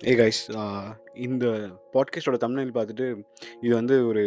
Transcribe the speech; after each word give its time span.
ஏ 0.00 0.12
guys 0.20 0.40
uh, 0.52 0.86
இந்த 1.26 1.44
பாட்காஸ்டோட 1.94 2.38
தமிழில் 2.44 2.74
பார்த்துட்டு 2.76 3.06
இது 3.60 3.72
வந்து 3.74 3.96
ஒரு 4.06 4.22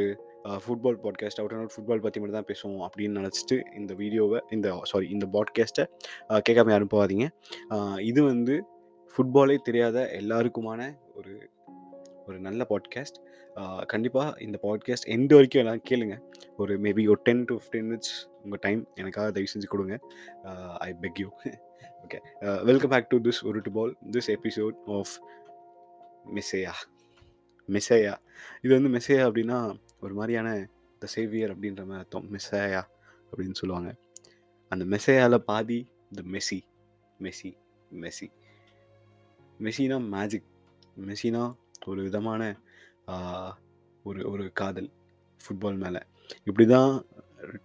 football 0.64 1.00
podcast 1.04 1.40
out 1.40 1.54
and 1.54 1.64
out 1.64 1.76
football 1.76 2.04
பற்றி 2.04 2.20
மட்டும் 2.20 2.38
தான் 2.40 2.50
பேசுவோம் 2.52 2.84
அப்படின்னு 2.88 3.20
நினச்சிட்டு 3.20 3.56
இந்த 3.80 3.92
வீடியோவை 3.94 4.40
இந்த 4.50 4.68
சாரி 4.92 5.10
இந்த 5.16 5.28
பாட்காஸ்ட்டை 5.36 5.86
uh, 6.32 6.40
கேட்காம 6.48 6.74
யாரும் 6.76 6.94
போகாதீங்க. 6.96 7.28
Uh, 7.76 7.98
இது 8.10 8.24
வந்து 8.24 8.56
ஃபுட்பாலே 9.16 9.58
தெரியாத 9.68 9.98
எல்லாருக்குமான 10.22 10.88
ஒரு 11.16 11.34
ஒரு 12.26 12.38
நல்ல 12.40 12.62
பாட்காஸ்ட் 12.72 13.20
கண்டிப்பாக 13.88 14.42
இந்த 14.42 14.58
பாட்காஸ்ட் 14.64 15.12
எந்த 15.16 15.32
வரைக்கும் 15.36 15.64
எல்லாம் 15.64 15.86
கேளுங்க. 15.90 16.16
ஒரு 16.58 16.74
மேபி 16.86 17.04
ஒரு 17.14 17.22
டென் 17.28 17.46
டு 17.50 17.56
ஃபிஃப்டீன் 17.60 17.88
மினிட்ஸ் 17.90 18.16
உங்கள் 18.44 18.64
டைம் 18.66 18.82
எனக்காக 18.96 19.28
தயவு 19.38 19.54
செஞ்சு 19.54 19.70
கொடுங்க. 19.74 19.98
I 20.80 20.90
beg 21.04 21.22
you 21.24 21.30
okay 22.04 22.20
welcome 22.64 22.92
back 22.94 23.10
to 23.10 23.18
this 23.28 23.42
ஒரு 23.50 23.60
டு 23.66 23.72
பால் 23.78 23.94
this 24.12 24.30
episode 24.36 24.78
of 24.98 25.14
Messiah 26.36 26.74
Messiah 27.70 28.14
இது 28.62 28.72
வந்து 28.78 28.92
மெசேயா 28.98 29.24
அப்படின்னா 29.30 29.60
ஒரு 30.02 30.14
மாதிரியான 30.14 30.50
த 31.00 31.08
சேவியர் 31.16 31.54
அப்படின்ற 31.54 31.82
மாதிரி 31.90 32.02
அர்த்தம். 32.04 32.28
மெசேயா 32.34 32.82
அப்படின்னு 33.32 33.60
சொல்லுவாங்க. 33.62 33.92
அந்த 34.72 34.84
மெசேயாவில் 34.94 35.46
பாதி 35.52 35.80
த 36.14 36.24
மெஸ்ஸி 36.34 36.60
மெஸ்ஸி 37.20 37.52
மெஸ்ஸி 38.02 38.28
மெஸ்ஸினா 39.60 39.98
மேஜிக் 40.16 40.48
மெஸ்ஸினா 41.08 41.44
ஒரு 41.86 42.02
விதமான 42.04 42.42
ஒரு 44.04 44.22
ஒரு 44.32 44.46
காதல். 44.54 44.90
ஃபுட்பால் 45.44 45.82
மேலே. 45.84 46.02
இப்படி 46.44 46.66
தான் 46.68 46.92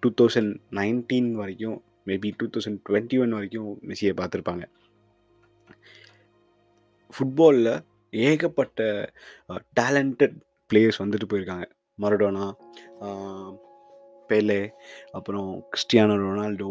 டூ 0.00 0.09
தௌசண்ட் 0.20 0.52
நைன்டீன் 0.70 1.30
வரைக்கும் 1.33 1.78
maybe 2.09 2.29
two 2.39 2.47
thousand 2.55 2.81
twenty 2.89 3.17
one 3.23 3.37
வரைக்கும் 3.37 3.71
மெஸ்ஸியை 3.89 4.15
பார்த்துருப்பாங்க. 4.21 4.65
ஃபுட்பாலில் 7.15 7.73
ஏகப்பட்ட 8.13 8.81
டேலண்டட் 9.81 10.37
பிளேயர்ஸ் 10.70 11.03
வந்துட்டு 11.03 11.31
போயிருக்காங்க. 11.31 11.67
மரடோனா 11.98 12.47
பெலே 14.31 14.62
அப்புறம் 15.19 15.48
கிறிஸ்டியானோ 15.73 16.17
ரொனால்டோ 16.25 16.70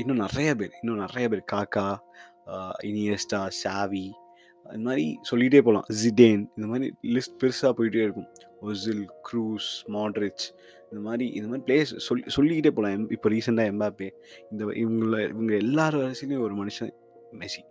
இன்னும் 0.00 0.22
நிறைய 0.24 0.50
பேர் 0.60 0.74
இன்னும் 0.80 1.02
நிறைய 1.04 1.24
பேர். 1.32 1.42
காக்கா 1.52 1.86
இனியஸ்டா 2.90 3.40
சாவி 3.62 4.06
இந்த 4.66 4.84
மாதிரி 4.88 5.06
சொல்லிகிட்டே 5.30 5.60
போகலாம் 5.64 5.88
ஜிடேன் 6.00 6.42
இந்த 6.56 6.66
மாதிரி 6.70 6.86
லிஸ்ட் 7.14 7.38
பெருசாக 7.42 7.72
போயிட்டே 7.78 8.02
இருக்கும். 8.06 8.30
ஒசில் 8.68 9.02
க்ரூஸ் 9.26 9.70
மாட்ரிச் 9.94 10.44
இந்த 10.94 11.04
மாதிரி 11.08 11.26
இந்த 11.38 11.46
மாதிரி 11.50 11.64
பிளேயர்ஸ் 11.68 11.94
சொல்லி 12.08 12.24
சொல்லிக்கிட்டே 12.38 12.72
போகலாம் 12.76 12.96
எம் 12.96 13.08
இப்போ 13.16 13.30
ரீசெண்டாக 13.36 13.72
எம்பாப்பே 13.74 14.08
இந்த 14.50 14.64
இவங்கள 14.82 15.14
இவங்க 15.34 15.54
எல்லார் 15.64 15.96
வரிசையிலையும் 16.02 16.44
ஒரு 16.48 16.56
மனுஷன் 16.62 16.92
மெஸ்ஸி. 17.40 17.62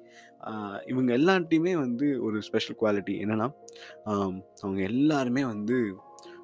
இவங்க 0.91 1.09
எல்லார்ட்டையுமே 1.17 1.73
வந்து 1.83 2.07
ஒரு 2.27 2.38
ஸ்பெஷல் 2.47 2.77
குவாலிட்டி 2.79 3.13
என்னென்னா 3.23 3.47
அவங்க 4.63 4.79
எல்லாருமே 4.91 5.44
வந்து 5.53 5.75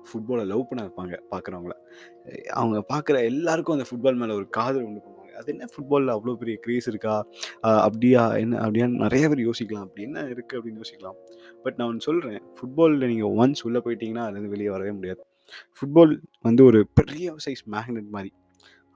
ஃபுட்பாலை 0.09 0.43
லவ் 0.51 0.67
பண்ண 0.69 0.81
வைப்பாங்க 0.85 1.15
பார்க்குறவங்கள 1.31 1.73
அவங்க 2.59 2.77
பார்க்குற 2.91 3.15
எல்லாருக்கும் 3.31 3.75
அந்த 3.77 3.87
ஃபுட்பால் 3.89 4.19
மேலே 4.21 4.37
ஒரு 4.39 4.47
காதல் 4.57 4.85
உண்டு 4.87 5.01
பண்ணுவாங்க. 5.03 5.33
அது 5.39 5.51
என்ன 5.55 5.67
ஃபுட்பாலில் 5.73 6.13
அவ்வளோ 6.15 6.35
பெரிய 6.41 6.55
க்ரேஸ் 6.65 6.87
இருக்கா? 6.91 7.15
அப்படியா 7.87 8.23
என்ன 8.43 8.61
அப்படியான்னு 8.65 9.03
நிறைய 9.05 9.25
பேர் 9.31 9.47
யோசிக்கலாம். 9.47 9.85
அப்படி 9.87 10.07
என்ன 10.09 10.23
இருக்குது 10.33 10.57
அப்படின்னு 10.59 10.81
யோசிக்கலாம். 10.83 11.17
பட் 11.65 11.77
நான் 11.79 11.89
ஒன்று 11.91 12.07
சொல்கிறேன் 12.09 12.41
ஃபுட்பாலில் 12.59 13.09
நீங்கள் 13.13 13.35
ஒன்ஸ் 13.41 13.65
உள்ளே 13.69 13.81
போயிட்டீங்கன்னா 13.87 14.25
அதுலேருந்து 14.27 14.53
வெளியே 14.55 14.71
வரவே 14.75 14.93
முடியாது. 14.99 15.21
ஃபுட்பால் 15.77 16.13
வந்து 16.47 16.61
ஒரு 16.69 16.79
பெரிய 16.99 17.35
சைஸ் 17.45 17.63
மேக்னெட் 17.75 18.09
மாதிரி. 18.15 18.31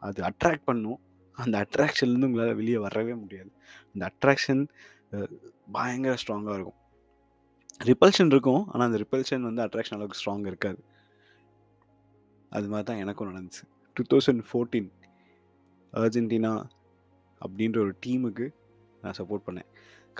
அது 0.08 0.22
அட்ராக்ட் 0.30 0.66
பண்ணும். 0.70 1.00
அந்த 1.38 1.56
அட்ராக்ஷன்லேருந்து 1.64 2.28
உங்களால் 2.30 2.58
வெளியே 2.62 2.80
வரவே 2.86 3.14
முடியாது. 3.23 3.52
அந்த 3.94 4.04
அட்ராக்ஷன் 4.12 4.64
பயங்கர 5.76 6.14
ஸ்ட்ராங்காக 6.22 6.56
இருக்கும். 6.58 6.80
ரிப்பல்ஷன் 7.90 8.32
இருக்கும். 8.34 8.64
ஆனால் 8.72 8.88
அந்த 8.90 9.00
ரிப்பல்ஷன் 9.04 9.45
வந்து 9.50 9.62
அட்ராக்ஷன் 9.66 9.98
அளவுக்கு 9.98 10.20
ஸ்ட்ராங் 10.22 10.45
இருக்காது. 10.52 10.80
அது 12.58 12.67
மாதிரி 12.72 12.88
தான் 12.90 13.02
எனக்கும் 13.04 13.30
நடந்துச்சு. 13.32 13.64
டூ 13.95 14.04
தௌசண்ட் 14.11 14.44
ஃபோர்டீன் 14.50 14.89
அர்ஜென்டினா 15.94 16.54
அப்படின்ற 17.42 17.77
ஒரு 17.86 17.94
டீமுக்கு 18.06 18.45
நான் 19.02 19.17
சப்போர்ட் 19.20 19.45
பண்ணேன். 19.48 19.70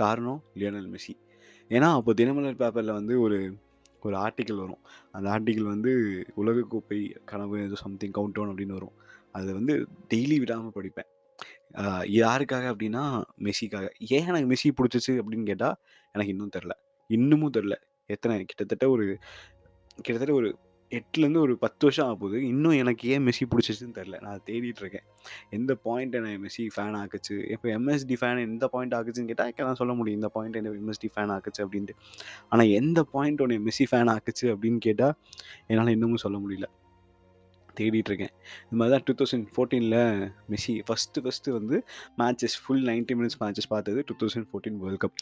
காரணம் 0.02 0.40
லியோனல் 0.59 0.90
மெஸ்ஸி. 0.94 1.13
ஏன்னா 1.75 1.88
அப்போ 1.97 2.12
தினமலர் 2.19 2.59
பேப்பரில் 2.62 2.97
வந்து 3.00 3.13
ஒரு 3.25 3.38
ஒரு 4.03 4.16
ஆர்டிக்கிள் 4.18 4.62
வரும். 4.62 4.81
அந்த 5.16 5.28
ஆர்டிக்கிள் 5.34 5.72
வந்து 5.74 5.91
உலகக்கோப்பை 6.38 7.00
கனவு 7.31 7.64
ஏதோ 7.66 7.78
சம்திங் 7.84 8.16
கவுண்ட் 8.18 8.36
டவுன் 8.38 8.52
அப்படின்னு 8.52 8.78
வரும். 8.80 8.96
அதை 9.31 9.52
வந்து 9.53 9.75
டெய்லி 10.14 10.38
விடாமல் 10.40 10.75
படிப்பேன். 10.78 11.09
யாருக்காக 12.22 12.66
அப்படின்னா 12.74 13.03
மெஸ்ஸிக்காக. 13.46 13.86
ஏன் 14.16 14.28
எனக்கு 14.28 14.50
மெஸ்ஸி 14.52 14.69
பிடிச்சிச்சு 14.80 15.13
அப்படின்னு 15.19 15.50
கேட்டால் 15.52 15.78
எனக்கு 16.12 16.34
இன்னும் 16.36 16.53
தெரில. 16.58 16.75
இன்னமும் 17.09 17.56
தெரில. 17.58 17.75
எத்தனை 18.09 18.36
கிட்டத்தட்ட 18.44 18.86
ஒரு 18.90 19.06
கிட்டத்தட்ட 19.96 20.34
ஒரு 20.34 20.50
எட்டுலேருந்து 20.91 21.38
ஒரு 21.38 21.57
பத்து 21.57 21.77
வருஷம் 21.81 22.05
ஆக 22.05 22.16
போகுது 22.16 22.47
இன்னும் 22.47 22.71
எனக்கு 22.71 23.09
ஏன் 23.09 23.25
மெஸ்ஸி 23.25 23.45
பிடிச்சிச்சுன்னு 23.51 23.95
தெரில 23.95 24.21
நான் 24.21 24.41
தேடிட்டு 24.45 24.79
இருக்கேன் 24.79 25.03
எந்த 25.49 25.75
பாயிண்ட் 25.75 26.16
என்னை 26.16 26.35
மெஸ்ஸி 26.35 26.67
ஃபேன் 26.75 26.97
ஆக்குச்சு? 27.01 27.51
இப்போ 27.51 27.69
எம்எஸ்டி 27.69 28.16
ஃபேன் 28.21 28.39
எந்த 28.39 28.67
பாயிண்ட் 28.67 28.94
ஆக்குச்சுன்னு 28.94 29.25
கேட்டால் 29.25 29.53
நான் 29.57 29.75
சொல்ல 29.75 29.94
முடியும். 29.94 30.19
இந்த 30.19 30.29
பாயிண்ட் 30.29 30.55
என்ன 30.55 30.69
எம்எஸ்டி 30.69 31.09
ஃபேன் 31.16 31.33
ஆக்குச்சு 31.35 31.66
அப்படின்ட்டு. 31.66 31.95
ஆனால் 32.49 32.67
எந்த 32.67 33.03
பாயிண்ட் 33.03 33.41
உன்னை 33.41 33.57
மெஸ்ஸி 33.57 33.85
ஃபேன் 33.91 34.17
ஆக்குச்சு 34.17 34.41
அப்படின்னு 34.41 34.77
கேட்டால் 34.77 35.13
என்னால் 35.67 35.88
இன்னமும் 35.88 36.17
சொல்ல 36.17 36.38
முடியல. 36.38 36.63
தேடிட்டுருக்கேன். 37.79 38.34
இது 38.34 38.66
இந்த 38.66 38.78
மாதிரி 38.79 38.94
தான் 38.95 39.06
டூ 39.07 39.13
தௌசண்ட் 39.19 39.45
ஃபோர்டீனில் 39.56 39.97
மெஸ்ஸி 40.53 40.73
ஃபஸ்ட்டு 40.88 41.23
ஃபஸ்ட்டு 41.25 41.56
வந்து 41.57 41.78
மேட்சஸ் 42.22 42.56
ஃபுல் 42.63 42.84
90 42.89 43.17
மினிட்ஸ் 43.19 43.39
மேட்சஸ் 43.44 43.69
பார்த்தது 43.73 44.03
two 44.09 44.16
thousand 44.23 44.47
fourteen 44.51 44.79
world 44.84 45.01
cup 45.03 45.17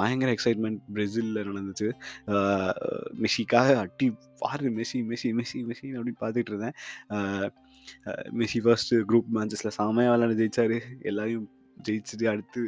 பயங்கர 0.00 0.30
எக்ஸைட்மெண்ட் 0.36 0.80
பிரேசிலில் 0.96 1.40
நடந்துச்சு. 1.50 1.88
மெஸ்ஸிக்காக 3.22 3.78
அட்டி 3.84 4.08
பாரு 4.42 4.74
மெஸ்ஸி 4.78 5.00
மெஸ்ஸி 5.12 5.32
மெஸ்ஸி 5.40 5.62
மெஸ்ஸி 5.70 5.88
அப்படின்னு 5.96 6.20
பார்த்துட்டு 6.24 6.52
இருந்தேன் 6.52 6.76
மெஸ்ஸி 8.40 8.60
ஃபர்ஸ்ட்டு 8.66 9.02
குரூப் 9.10 9.32
மேட்சஸில் 9.38 9.76
செமையாக 9.78 10.14
விளையாண்டு 10.14 10.40
ஜெயிச்சாரு. 10.42 10.78
எல்லாரையும் 11.10 11.48
ஜெயிச்சுட்டு 11.88 12.26
அடுத்து 12.34 12.62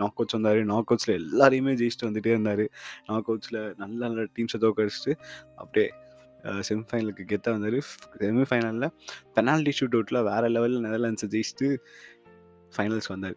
நாக் 0.00 0.18
அவுட்ஸ் 0.18 0.36
வந்தார். 0.36 0.58
நாக் 0.70 0.90
அவுட்ஸில் 0.92 1.14
எல்லாரையுமே 1.20 1.72
ஜெயிச்சுட்டு 1.80 2.08
வந்துகிட்டே 2.08 2.32
இருந்தார். 2.34 2.62
நாக் 3.08 3.28
அவுட்ஸில் 3.30 3.58
நல்ல 3.82 4.00
நல்ல 4.08 4.24
டீம்ஸை 4.36 4.58
தோக்கடிச்சிட்டு 4.64 5.12
அப்படியே 5.62 5.88
செமிஃபைனலுக்கு 6.68 7.24
கெத்தாக 7.32 7.54
வந்தார். 7.56 7.78
செமிஃபைனலில் 8.24 8.90
பெனால்டி 9.36 9.72
ஷூட் 9.78 9.96
அவுட்டில் 9.98 10.20
வேறு 10.30 10.48
லெவலில் 10.56 10.84
நெதர்லாண்ட்ஸை 10.86 11.28
ஜெயிச்சுட்டு 11.34 11.68
ஃபைனல்ஸ் 12.76 13.08
வந்தார். 13.14 13.36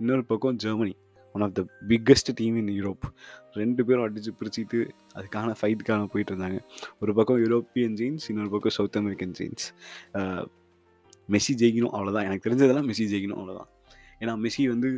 இன்னொரு 0.00 0.24
பக்கம் 0.30 0.58
Germany 0.64 0.94
one 1.34 1.44
of 1.46 1.54
the 1.58 1.62
biggest 1.90 2.30
team 2.40 2.56
in 2.60 2.72
Europe 2.78 3.04
ரெண்டு 3.60 3.82
பேரும் 3.88 4.04
அடித்து 4.06 4.32
பிரிச்சுட்டு 4.40 4.78
அதுக்கான 5.18 5.54
ஃபைட்டுக்கான 5.60 6.08
போயிட்டு 6.12 6.32
இருந்தாங்க. 6.32 6.58
ஒரு 7.02 7.12
பக்கம் 7.18 7.40
யூரோப்பியன் 7.44 7.94
ஜெயின்ஸ் 8.00 8.26
இன்னொரு 8.32 8.50
பக்கம் 8.54 8.74
சவுத் 8.78 8.98
அமெரிக்கன் 9.00 9.34
ஜெயின்ஸ் 9.38 9.66
மெஸ்ஸி 11.34 11.54
ஜெயிக்கணும் 11.62 11.94
அவ்வளோதான் 11.96 12.26
எனக்கு 12.28 12.46
தெரிஞ்சதெல்லாம் 12.48 12.88
மெஸ்ஸி 12.90 13.06
ஜெயிக்கணும் 13.12 13.40
அவ்வளோதான் 13.40 13.70
ஏன்னா 14.22 14.34
மெஸ்ஸி 14.44 14.64
வந்து 14.74 14.90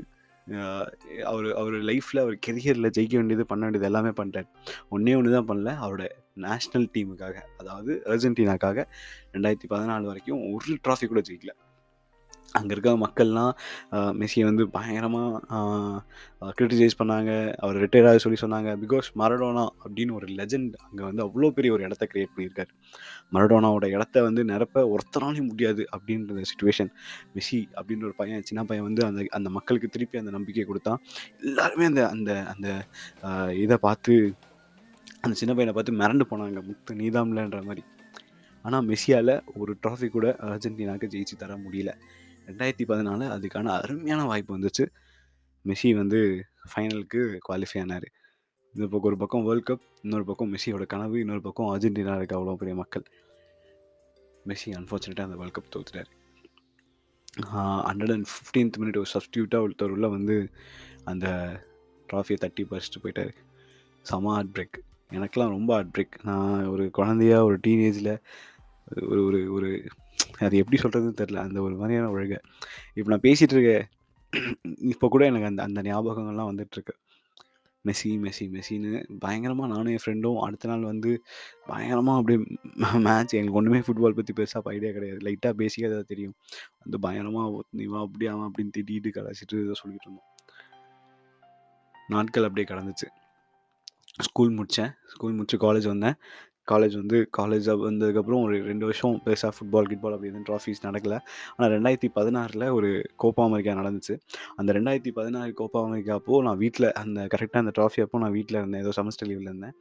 அவர் 1.25 1.47
அவர் 1.55 1.72
லைஃப்பில் 1.72 2.22
அவர் 2.22 2.34
கெரியரில் 2.47 2.93
ஜெயிக்க 2.97 3.15
வேண்டியது 3.15 3.44
பண்ண 3.47 3.62
வேண்டியது 3.62 3.88
எல்லாமே 3.91 4.09
பண்ணிட்டார் 4.09 4.49
ஒன்றே 4.88 5.15
ஒன்று 5.15 5.37
தான் 5.37 5.49
பண்ணல. 5.50 5.72
அவரோட 5.84 6.05
நேஷ்னல் 6.37 6.88
டீமுக்காக 6.94 7.37
அதாவது 7.56 8.03
அர்ஜென்டினாக்காக 8.06 8.84
ரெண்டாயிரத்தி 9.33 9.69
பதினாலு 9.71 10.04
வரைக்கும் 10.04 10.54
ஒரு 10.54 10.75
ட்ராஃபி 10.84 11.06
கூட 11.06 11.21
ஜெயிக்கல. 11.21 11.54
அங்கே 12.59 12.72
இருக்க 12.75 12.91
மக்கள்லாம் 13.04 13.53
மெஸ்ஸியை 14.20 14.44
வந்து 14.48 14.65
பயங்கரமாக 14.76 16.53
க்ரிட்டிசைஸ் 16.59 16.97
பண்ணாங்க. 17.00 17.31
அவர் 17.62 17.76
ரிட்டையர் 17.84 18.09
ஆக 18.10 18.20
சொல்லி 18.25 18.38
சொன்னாங்க. 18.42 18.70
பிகாஸ் 18.82 19.09
மரடோனா 19.22 19.65
அப்படின்னு 19.84 20.15
ஒரு 20.19 20.28
லெஜெண்ட் 20.38 20.75
அங்கே 20.87 21.04
வந்து 21.09 21.22
அவ்வளோ 21.26 21.50
பெரிய 21.59 21.72
ஒரு 21.76 21.84
இடத்த 21.88 22.09
க்ரியேட் 22.12 22.32
பண்ணியிருக்காரு. 22.34 22.70
மரடோனாவோட 23.37 23.88
இடத்த 23.97 24.22
வந்து 24.28 24.44
நிரப்ப 24.53 24.87
ஒருத்தராலையும் 24.94 25.50
முடியாது 25.53 25.84
அப்படின்ற 25.97 26.47
சுச்சுவேஷன் 26.53 26.91
மெஸ்ஸி 27.37 27.60
அப்படின்ற 27.78 28.06
ஒரு 28.10 28.16
பையன் 28.22 28.47
சின்ன 28.50 28.65
பையன் 28.71 28.88
வந்து 28.88 29.04
அந்த 29.10 29.26
அந்த 29.41 29.50
மக்களுக்கு 29.59 29.92
திருப்பி 29.97 30.22
அந்த 30.22 30.34
நம்பிக்கையை 30.38 30.66
கொடுத்தான். 30.71 31.00
எல்லாருமே 31.50 31.86
அந்த 31.92 32.03
அந்த 32.15 32.32
அந்த 32.54 32.69
இதை 33.65 33.78
பார்த்து 33.89 34.15
அந்த 35.24 35.34
சின்ன 35.41 35.53
பையனை 35.57 35.72
பார்த்து 35.77 36.00
மிரண்டு 36.00 36.24
போனாங்க. 36.30 36.59
முத்து 36.68 37.00
நீதாம்லன்ற 37.03 37.60
மாதிரி. 37.68 37.83
ஆனால் 38.65 38.84
மெஸ்ஸியால் 38.91 39.33
ஒரு 39.60 39.72
ட்ராஃபி 39.83 40.09
கூட 40.16 40.27
அர்ஜென்டினாக்கு 40.50 41.10
ஜெயிச்சு 41.15 41.36
தர 41.42 41.54
முடியல. 41.65 41.92
ரெண்டாயிரத்தி 42.47 42.85
பதினாலு 42.89 43.27
அதுக்கான 43.37 43.69
அருமையான 43.81 44.25
வாய்ப்பு 44.31 44.59
வந்துச்சு. 44.59 44.85
மெஸ்ஸி 45.65 45.91
வந்து 46.01 46.21
ஃபைனலுக்கு 46.71 47.21
குவாலிஃபை 47.49 47.81
ஆனார். 47.81 48.09
இந்த 48.75 48.87
பக்கம் 48.93 49.09
ஒரு 49.11 49.17
பக்கம் 49.17 49.45
வேர்ல்ட் 49.45 49.69
கப் 49.71 49.85
இன்னொரு 50.03 50.25
பக்கம் 50.25 50.51
மெஸ்ஸியோட 50.55 50.87
கனவு 50.93 51.21
இன்னொரு 51.21 51.43
பக்கம் 51.47 51.71
அர்ஜென்டினா 51.75 52.17
இருக்க 52.17 52.37
அவ்வளோ 52.39 52.55
பெரிய 52.55 52.77
மக்கள். 52.77 53.05
மெஸ்ஸி 54.49 54.71
அன்ஃபார்ச்சுனேட்டாக 54.79 55.29
அந்த 55.29 55.37
வேர்ல்ட் 55.41 55.59
கப் 55.59 55.73
தோத்துட்டார். 55.75 56.11
ஹண்ட்ரட் 57.89 58.15
அண்ட் 58.17 58.29
ஃபிஃப்டீன்த் 58.33 58.81
மினிட் 58.81 59.01
ஒரு 59.03 59.11
சப்ஸ்டியூட்டாக 59.15 59.65
ஒருத்தர் 59.67 59.95
உள்ள 59.97 60.09
வந்து 60.09 60.37
அந்த 61.05 61.27
ட்ராஃபியை 62.09 62.39
தட்டி 62.45 62.67
பறிச்சுட்டு 62.71 63.03
போயிட்டார். 63.03 63.35
செம 64.11 64.33
ஹார்ட் 64.35 64.55
பிரேக் 64.57 64.77
எனக்கெலாம் 65.17 65.55
ரொம்ப 65.57 65.71
ஹார்ட் 65.75 65.95
பிரேக் 65.97 66.17
நான் 66.23 66.67
ஒரு 66.67 66.85
குழந்தையாக 66.91 67.45
ஒரு 67.45 67.59
டீனேஜில் 67.67 68.13
ஒரு 69.11 69.21
ஒரு 69.25 69.41
ஒரு 69.53 69.71
அது 70.44 70.56
எப்படி 70.56 70.78
சொல்கிறதுன்னு 70.82 71.21
தெரில 71.21 71.41
அந்த 71.47 71.60
ஒரு 71.60 71.74
மாதிரியான 71.74 72.10
ஒழுக 72.10 72.36
இப்போ 72.94 73.09
நான் 73.10 73.26
பேசிகிட்டு 73.28 73.56
இருக்க 73.56 73.72
இப்போ 74.92 75.09
கூட 75.09 75.24
எனக்கு 75.26 75.47
அந்த 75.47 75.62
அந்த 75.62 75.82
ஞாபகங்கள்லாம் 75.82 76.50
வந்துட்டுருக்கு. 76.53 76.94
மெஸ்ஸி 77.86 78.10
மெஸ்ஸி 78.24 78.44
மெஸ்ஸின்னு 78.54 79.18
பயங்கரமாக 79.18 79.68
நானும் 79.72 79.92
என் 79.94 80.03
ஃப்ரெண்டும் 80.04 80.38
அடுத்த 80.41 80.68
நாள் 80.68 80.84
வந்து 80.84 81.10
பயங்கரமாக 81.66 82.18
அப்படியே 82.21 82.38
மேட்ச் 83.06 83.34
எங்களுக்கு 83.34 83.59
ஒன்றுமே 83.60 83.78
ஃபுட்பால் 83.78 84.16
பற்றி 84.18 84.32
பெருசாக 84.32 84.72
ஐடியா 84.76 84.92
கிடையாது. 84.92 85.18
லைட்டாக 85.18 85.54
பேசிக்காக 85.60 85.91
ஏதாவது 85.91 86.04
தெரியும். 86.04 86.34
வந்து 86.82 86.98
பயங்கரமாக 86.98 87.65
நீவா 87.76 88.00
அப்படி 88.00 88.26
அவன் 88.26 88.50
அப்படின்னு 88.50 88.74
திட்டிட்டு 88.78 89.12
கலாச்சிட்டு 89.18 89.60
இதை 89.65 89.76
சொல்லிட்டு 89.82 90.09
இருந்தோம். 90.09 90.30
நாட்கள் 92.09 92.44
அப்படியே 92.44 92.66
கடந்துச்சு. 92.71 93.09
ஸ்கூல் 94.21 94.56
முடித்தேன் 94.59 94.92
ஸ்கூல் 95.06 95.32
முடிச்சு 95.32 95.59
காலேஜ் 95.59 95.86
வந்தேன். 95.86 96.16
காலேஜ் 96.72 96.95
வந்து 97.01 97.19
காலேஜ் 97.39 97.69
வந்ததுக்கப்புறம் 97.89 98.43
ஒரு 98.47 98.57
ரெண்டு 98.71 98.84
வருஷம் 98.89 99.16
பெருசாக 99.27 99.53
ஃபுட்பால் 99.57 99.89
கிட்பால் 99.91 100.15
அப்படி 100.16 100.31
எதுவும் 100.33 100.47
ட்ராஃபீஸ் 100.51 100.84
நடக்கலை. 100.87 101.19
ஆனால் 101.57 101.72
ரெண்டாயிரத்தி 101.77 102.11
பதினாறில் 102.19 102.66
ஒரு 102.78 102.91
கோப்பா 103.25 103.45
அமெரிக்கா 103.51 103.75
நடந்துச்சு. 103.81 104.16
அந்த 104.57 104.72
ரெண்டாயிரத்தி 104.78 105.13
பதினாறு 105.21 105.53
கோப்பா 105.63 105.83
அமெரிக்கா 105.89 106.15
அப்போது 106.21 106.47
நான் 106.49 106.63
வீட்டில் 106.65 106.89
அந்த 107.03 107.27
கரெக்டாக 107.34 107.65
அந்த 107.65 107.75
ட்ராஃபி 107.81 108.03
அப்போ 108.07 108.22
நான் 108.25 108.37
வீட்டில் 108.39 108.61
இருந்தேன். 108.61 108.84
ஏதோ 108.87 108.95
செமஸ்டர் 109.01 109.31
லீவில் 109.33 109.51
இருந்தேன். 109.53 109.77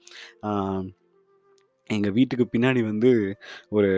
எங்கள் 1.97 2.15
வீட்டுக்கு 2.17 2.45
பின்னாடி 2.55 2.81
வந்து 2.89 3.09
ஒரு 3.77 3.89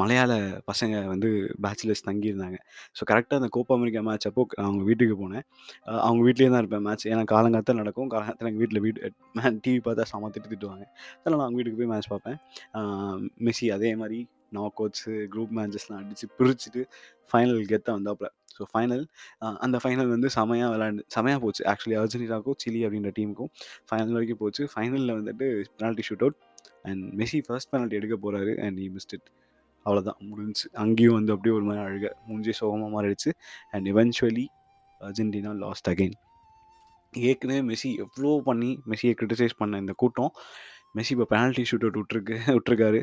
மலையாள 0.00 0.32
பசங்க 0.70 0.94
வந்து 1.12 1.28
பேச்சுலர்ஸ் 1.66 2.04
தங்கியிருந்தாங்க. 2.08 2.58
ஸோ 2.98 3.02
கரெக்டாக 3.10 3.40
அந்த 3.40 3.50
கோப்பா 3.56 3.76
அமெரிக்கா 3.78 4.02
மேட்ச் 4.08 4.28
அப்போ 4.30 4.44
அவங்க 4.64 4.82
வீட்டுக்கு 4.90 5.16
போனேன். 5.22 5.44
அவங்க 6.06 6.20
வீட்லேயே 6.28 6.50
தான் 6.54 6.62
இருப்பேன் 6.64 6.84
மேட்ச் 6.88 7.06
ஏன்னா 7.12 7.24
காலங்காலத்தில் 7.34 7.80
நடக்கும். 7.82 8.10
காலங்காலத்தில் 8.14 8.50
எங்கள் 8.52 8.64
வீட்டில் 8.64 8.82
வீடு 8.86 9.12
டிவி 9.64 9.80
பார்த்தா 9.88 10.10
சாமா 10.12 10.30
திட்டு 10.34 10.52
திட்டுவாங்க. 10.54 10.84
அதனால் 11.20 11.38
நான் 11.38 11.46
அவங்க 11.46 11.60
வீட்டுக்கு 11.60 11.80
போய் 11.82 11.92
மேட்ச் 11.94 12.12
பார்ப்பேன். 12.14 12.38
மெஸ்ஸி 13.48 13.68
அதே 13.78 13.92
மாதிரி 14.02 14.20
நாக் 14.56 14.80
அவுட்ஸு 14.82 15.12
குரூப் 15.32 15.52
மேட்சஸ்லாம் 15.56 16.02
அடித்து 16.02 16.26
பிரிச்சுட்டு 16.38 16.82
ஃபைனல் 17.32 17.60
கெத்தாக 17.72 17.94
வந்தாப்புல. 17.98 18.28
ஸோ 18.54 18.64
ஃபைனல் 18.70 19.02
அந்த 19.64 19.76
ஃபைனல் 19.82 20.10
வந்து 20.14 20.28
செமையாக 20.36 20.70
விளாண்டு 20.72 21.02
செமையாக 21.14 21.40
போச்சு. 21.44 21.62
ஆக்சுவலி 21.72 21.96
அர்ஜென்டினாக்கும் 22.00 22.56
சிலி 22.62 22.80
அப்படின்ற 22.86 23.10
டீமுக்கும் 23.18 23.50
ஃபைனல் 23.88 24.14
வரைக்கும் 24.16 24.40
போச்சு. 24.42 24.62
ஃபைனலில் 24.72 25.14
வந்துட்டு 25.18 25.46
penalty 25.76 26.04
shoot 26.08 26.24
out 26.26 26.38
and 26.82 27.20
Messi 27.20 27.40
first 27.46 27.70
penalty 27.74 27.98
எடுக்க 28.00 28.16
போகிறாரு 28.24 28.64
அண்ட் 28.66 28.78
ஈ 28.78 28.88
மிஸ்ட் 28.88 29.14
இட் 29.16 29.28
அவ்வளோதான் 29.86 30.18
முடிஞ்சு. 30.20 30.70
அங்கேயும் 30.72 31.14
வந்து 31.14 31.32
அப்படியே 31.32 31.54
ஒரு 31.56 31.64
மாதிரி 31.64 31.84
அழுக 31.86 32.10
மூஞ்சி 32.26 32.52
சோகமாக 32.52 32.90
மாறிடுச்சு. 32.96 33.30
And 33.70 33.86
eventually 33.86 34.46
Argentina 35.00 35.52
lost 35.58 35.88
again 35.88 36.16
ஏற்கனவே 37.12 37.60
மெஸ்ஸி 37.60 37.96
எவ்வளோ 37.96 38.40
பண்ணி 38.44 38.80
மெஸ்ஸியை 38.88 39.14
கிரிட்டிசைஸ் 39.20 39.56
பண்ண 39.56 39.78
இந்த 39.78 39.92
கூட்டம் 39.92 40.32
மெஸ்ஸி 40.96 41.10
இப்போ 41.10 41.26
பெனால்ட்டி 41.30 41.64
ஷூட் 41.70 41.86
அவுட் 41.86 41.98
விட்ருக்கு 42.00 42.36
விட்ருக்காரு 42.56 43.00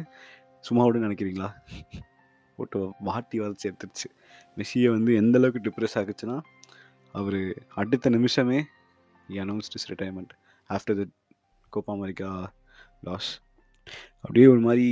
சும்மா 0.60 0.84
விட 0.86 1.00
நினைக்கிறீங்களா? 1.00 1.50
போட்டு 2.58 2.94
வாட்டி 3.00 3.40
வளர்ச்சி 3.40 3.70
எடுத்துருச்சு 3.70 4.08
மெஸ்ஸியை 4.58 4.90
வந்து 4.92 5.16
எந்த 5.16 5.38
அளவுக்கு 5.38 5.60
டிப்ரெஸ் 5.66 5.98
ஆகுச்சுன்னா 6.00 6.38
அவர் 7.12 7.40
அடுத்த 7.76 8.10
நிமிஷமே 8.10 8.60
announced 9.30 9.92
retirement 9.92 10.34
after 10.70 10.98
the 11.02 11.06
Copa 11.74 11.94
America 11.94 12.54
loss 13.02 13.30
அப்படியே 14.22 14.48
ஒரு 14.48 14.60
மாதிரி 14.60 14.88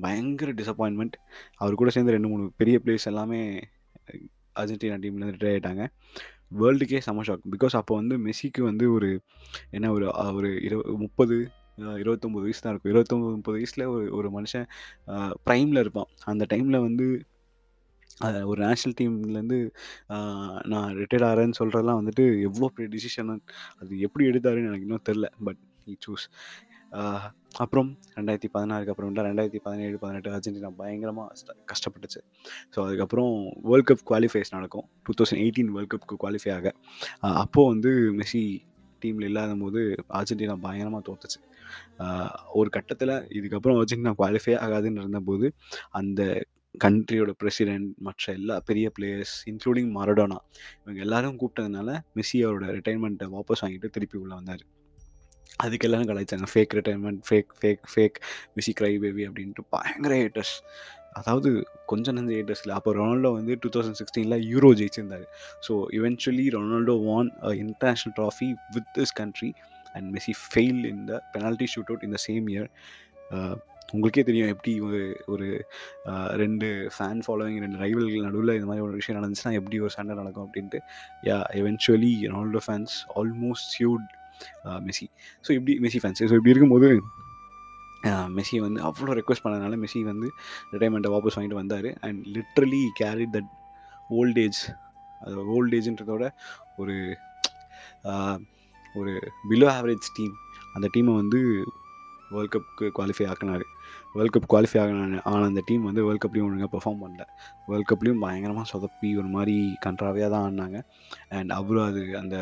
பயங்கர 0.00 0.50
டிசப்பாயின்மெண்ட் 0.52 1.16
அவர் 1.56 1.74
கூட 1.74 1.90
சேர்ந்து 1.90 2.12
ரெண்டு 2.12 2.28
மூணு 2.28 2.44
பெரிய 2.56 2.76
பிளேயர்ஸ் 2.84 3.10
எல்லாமே 3.12 3.40
அர்ஜென்டினா 4.56 4.98
டீம்லேருந்து 5.02 5.34
ரிட்டையர் 5.36 5.54
ஆகிட்டாங்க 5.54 5.84
வேர்ல்டுக்கே 6.60 6.98
செம 6.98 7.22
ஷாக் 7.22 7.44
பிகாஸ் 7.50 7.76
அப்போ 7.76 7.94
வந்து 7.94 8.14
மெஸ்ஸிக்கு 8.18 8.62
வந்து 8.62 8.92
ஒரு 8.92 9.10
என்ன 9.70 9.90
ஒரு 9.92 10.06
ஒரு 10.34 10.50
இரு 10.62 10.78
முப்பது 10.96 11.36
இருபத்தொம்போது 11.98 12.44
வயசு 12.46 12.62
தான் 12.62 12.72
இருக்கும். 12.72 12.92
இருபத்தொம்பது 12.92 13.34
முப்பது 13.34 13.56
வயசில் 13.56 13.84
ஒரு 13.86 14.06
ஒரு 14.12 14.28
மனுஷன் 14.30 14.66
ப்ரைமில் 15.46 15.78
இருப்பான். 15.78 16.08
அந்த 16.24 16.46
டைமில் 16.52 16.78
வந்து 16.78 17.06
ஒரு 18.46 18.60
நேஷ்னல் 18.62 18.96
டீம்லேருந்து 19.00 19.58
நான் 20.66 20.90
ரிட்டையர்ட் 20.96 21.26
ஆகிறேன்னு 21.28 21.58
சொல்கிறதெல்லாம் 21.58 22.00
வந்துட்டு 22.00 22.24
எவ்வளோ 22.42 22.70
பெரிய 22.74 22.88
டிசிஷன் 22.96 23.30
அது 23.78 24.00
எப்படி 24.00 24.24
எடுத்தாருன்னு 24.30 24.70
எனக்கு 24.70 24.86
இன்னும் 24.86 25.06
தெரில 25.08 25.28
பட் 25.44 25.60
ஈ 25.86 25.94
சூஸ் 26.06 26.26
அப்புறம் 27.62 27.88
ரெண்டாயிரத்தி 28.16 28.48
பதினாறுக்கு 28.54 28.92
அப்புறம் 28.92 29.14
ரெண்டாயிரத்தி 29.28 29.60
பதினேழு 29.66 29.96
பதினெட்டு 30.02 30.30
அர்ஜென்டினா 30.36 30.70
பயங்கரமாக 30.80 31.56
கஷ்டப்பட்டுச்சு. 31.70 32.20
ஸோ 32.74 32.78
அதுக்கப்புறம் 32.86 33.32
வேர்ல்ட் 33.70 33.88
கப் 33.90 34.04
குவாலிஃபைஸ் 34.10 34.54
நடக்கும். 34.56 34.86
டூ 35.06 35.14
தௌசண்ட் 35.20 35.42
எயிட்டீன் 35.44 35.72
வேர்ல்ட் 35.76 35.92
கப்புக்கு 35.94 36.18
குவாலிஃபை 36.24 36.52
ஆக. 36.58 36.72
அப்போது 37.42 37.68
வந்து 37.72 37.92
மெஸ்ஸி 38.20 38.44
டீமில் 39.02 39.26
இல்லாத 39.30 39.52
போது 39.64 39.82
அர்ஜென்டினா 40.18 40.56
பயங்கரமாக 40.64 41.02
தோத்துச்சு. 41.08 41.40
ஒரு 42.60 42.68
கட்டத்தில் 42.76 43.14
இதுக்கப்புறம் 43.38 43.78
அர்ஜென்டினா 43.82 44.14
குவாலிஃபை 44.22 44.56
ஆகாதுன்னு 44.64 45.02
இருந்தபோது 45.04 45.48
அந்த 46.00 46.22
கண்ட்ரியோட 46.84 47.30
பிரசிடென்ட் 47.42 47.88
மற்ற 48.06 48.32
எல்லா 48.38 48.56
பெரிய 48.68 48.88
பிளேயர்ஸ் 48.96 49.32
இன்க்ளூடிங் 49.50 49.88
மரடோனா 49.96 50.38
இவங்க 50.82 51.00
எல்லாரும் 51.06 51.38
கூப்பிட்டதுனால 51.40 51.96
மெஸ்ஸி 52.18 52.38
அவரோட 52.46 52.66
ரிட்டைர்மெண்ட்டை 52.76 53.28
வாபஸ் 53.34 53.62
வாங்கிட்டு 53.64 53.94
திருப்பி 53.96 54.18
உள்ளே 54.22 54.34
வந்தார். 54.40 54.62
அதுக்கெல்லாம் 55.64 56.06
கலாய்ச்சாங்க. 56.10 56.48
Fake 56.52 56.74
retirement 56.78 57.20
fake 57.28 57.50
fake 57.60 57.84
fake 57.94 58.18
Messi 58.56 58.74
cry 58.80 58.92
baby 59.04 59.24
அப்படின்ட்டு 59.28 59.64
பயங்கர 59.76 60.12
ஹேட்டர்ஸ் 60.22 60.54
அதாவது 61.18 61.50
கொஞ்சம் 61.90 62.16
நஞ்ச 62.16 62.32
ஹேட்டர்ஸ் 62.38 62.62
இல்லை. 62.64 62.74
அப்போ 62.78 62.90
ரொனால்டோ 62.98 63.30
வந்து 63.38 63.54
டூ 63.62 63.70
தௌசண்ட் 63.76 63.98
சிக்ஸ்டீனில் 64.00 64.44
Euro 64.52 64.68
ஜெயிச்சிருந்தார். 64.80 65.24
So 65.66 65.72
eventually 65.98 66.46
Ronaldo 66.56 66.94
won 67.08 67.30
international 67.64 68.14
trophy 68.18 68.48
with 68.76 68.90
this 68.98 69.14
country 69.20 69.50
and 69.96 70.08
Messi 70.16 70.34
fail 70.44 70.80
in 70.92 71.02
the 71.10 71.18
penalty 71.34 71.68
shoot 71.72 71.90
out 71.92 72.06
இந்த 72.08 72.20
சேம் 72.26 72.46
இயர் 72.54 72.70
உங்களுக்கே 73.94 74.22
தெரியும் 74.26 74.50
எப்படி 74.54 74.72
ஒரு 74.86 74.98
ஒரு 75.32 75.46
ரெண்டு 76.42 76.66
ஃபேன் 76.96 77.22
ஃபாலோவிங் 77.26 77.58
ரெண்டு 77.64 77.78
ரைவல்கள் 77.84 78.26
நடுவில் 78.26 78.56
இந்த 78.58 78.68
மாதிரி 78.68 78.84
ஒரு 78.86 78.94
விஷயம் 78.98 79.18
நடந்துச்சுன்னா 79.18 79.52
எப்படி 79.60 79.78
ஒரு 79.86 79.92
சண்டை 79.96 80.14
நடக்கும் 80.20 80.46
அப்படின்ட்டு. 80.46 80.80
Yeah 81.28 81.38
eventually 81.60 82.12
Ronaldo 82.32 82.62
fans 82.66 82.94
almost 83.20 83.70
sued 83.76 84.06
Messi. 84.86 85.06
So 85.46 85.50
இப்படி 85.58 85.74
மெஸ்ஸி 85.84 86.00
ஃபேன்ஸ் 86.02 86.22
ஸோ 86.30 86.34
இப்படி 86.38 86.54
இருக்கும்போது 86.54 86.90
மெஸ்ஸி 88.36 88.58
வந்து 88.66 88.80
அவ்வளோ 88.88 89.14
ரெக்வஸ்ட் 89.20 89.44
பண்ணதுனால 89.46 89.78
மெஸ்ஸி 89.82 90.02
வந்து 90.12 90.28
ரிட்டைர்மெண்ட்டை 90.74 91.10
வாபஸ் 91.14 91.36
வாங்கிட்டு 91.38 91.60
வந்தார். 91.62 91.88
And 92.06 92.20
literally 92.36 92.84
carry 93.00 93.26
that 93.34 93.50
old age 94.18 94.60
அது 95.24 95.42
ஓல்டேஜ்ன்றதோட 95.56 96.24
ஒரு 96.82 96.96
ஒரு 99.00 99.12
பிலோ 99.50 99.66
ஆவரேஜ் 99.76 100.08
டீம் 100.18 100.34
அந்த 100.76 100.86
டீமை 100.94 101.12
வந்து 101.22 101.40
வேர்ல்ட் 102.34 102.52
கப்புக்கு 102.54 102.86
குவாலிஃபை 102.96 103.24
ஆக்கினார். 103.30 103.64
வேர்ல்ட் 104.16 104.34
கப் 104.34 104.48
குவாலிஃபை 104.52 104.78
ஆகின 104.82 105.20
ஆன 105.30 105.40
அந்த 105.50 105.62
டீம் 105.68 105.84
வந்து 105.88 106.02
வேர்ல்ட் 106.06 106.22
கப்லேயும் 106.24 106.48
ஒழுங்காக 106.48 106.70
பெர்ஃபார்ம் 106.74 107.00
பண்ணல. 107.02 107.24
வேர்ல்ட் 107.70 107.88
கப்லேயும் 107.90 108.22
பயங்கரமாக 108.24 108.66
சொதப்பி 108.72 109.08
ஒரு 109.20 109.28
மாதிரி 109.36 109.56
கன்றாவையாக 109.84 110.30
தான் 110.34 110.44
ஆடினாங்க. 110.46 110.78
அண்ட் 111.38 111.52
அவ்வளோ 111.58 111.82
அது 111.90 112.02
அந்த 112.22 112.36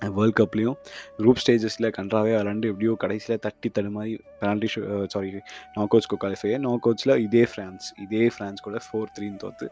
வேர்ல்ட் 0.00 0.36
கப்லேயும் 0.40 0.76
குரூப் 1.18 1.40
ஸ்டேஜஸில் 1.42 1.88
கன்றாவே 1.96 2.32
விளாண்டு 2.34 2.70
எப்படியோ 2.70 2.92
கடைசியில் 3.00 3.40
தட்டி 3.40 3.68
தடுமாறி 3.68 4.12
பெனால்டி 4.40 4.66
ஷூ 4.66 4.80
சாரி 5.06 5.30
நாக் 5.76 5.94
அவுட்ஸ்க்கு 5.94 6.18
குவாலிஃபை 6.24 6.52
நாக் 6.58 6.86
அவுட்ஸில் 6.86 7.14
இதே 7.18 7.44
ஃப்ரான்ஸ் 7.44 7.86
இதே 8.02 8.24
ஃப்ரான்ஸ் 8.28 8.62
கூட 8.62 8.80
ஃபோர் 8.86 9.12
த்ரீன்னு 9.18 9.40
தோற்று 9.40 9.68